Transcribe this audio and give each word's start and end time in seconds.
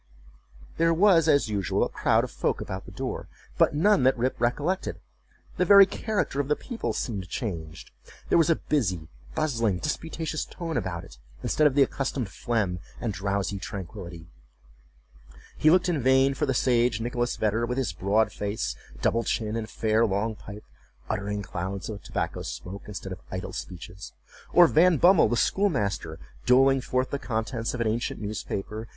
There 0.77 0.95
was, 0.95 1.27
as 1.27 1.47
usual, 1.47 1.83
a 1.83 1.87
crowd 1.89 2.23
of 2.23 2.31
folk 2.31 2.59
about 2.59 2.85
the 2.85 2.91
door, 2.91 3.27
but 3.59 3.75
none 3.75 4.01
that 4.01 4.17
Rip 4.17 4.41
recollected. 4.41 4.99
The 5.57 5.63
very 5.63 5.85
character 5.85 6.39
of 6.39 6.47
the 6.47 6.55
people 6.55 6.91
seemed 6.91 7.29
changed. 7.29 7.91
There 8.27 8.37
was 8.39 8.49
a 8.49 8.55
busy, 8.55 9.09
bustling, 9.35 9.77
disputatious 9.77 10.43
tone 10.43 10.75
about 10.75 11.03
it, 11.03 11.19
instead 11.43 11.67
of 11.67 11.75
the 11.75 11.83
accustomed 11.83 12.29
phlegm 12.29 12.79
and 12.99 13.13
drowsy 13.13 13.59
tranquillity. 13.59 14.25
He 15.55 15.69
looked 15.69 15.87
in 15.87 16.01
vain 16.01 16.33
for 16.33 16.47
the 16.47 16.55
sage 16.55 16.99
Nicholas 16.99 17.35
Vedder, 17.35 17.67
with 17.67 17.77
his 17.77 17.93
broad 17.93 18.31
face, 18.31 18.75
double 19.03 19.23
chin, 19.23 19.55
and 19.55 19.69
fair 19.69 20.03
long 20.03 20.33
pipe, 20.33 20.63
uttering 21.11 21.43
clouds 21.43 21.89
of 21.89 22.01
tobacco 22.01 22.41
smoke 22.41 22.85
instead 22.87 23.11
of 23.11 23.21
idle 23.29 23.53
speeches; 23.53 24.13
or 24.51 24.65
Van 24.65 24.97
Bummel, 24.97 25.29
the 25.29 25.37
schoolmaster, 25.37 26.17
doling 26.47 26.81
forth 26.81 27.11
the 27.11 27.19
contents 27.19 27.75
of 27.75 27.81
an 27.81 27.87
ancient 27.87 28.19
newspaper. 28.19 28.87